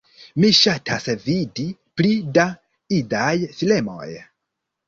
Mi 0.43 0.47
ŝatas 0.59 1.05
vidi 1.25 1.67
pli 2.01 2.13
da 2.39 2.47
idaj 3.01 3.33
filmoj 3.61 4.09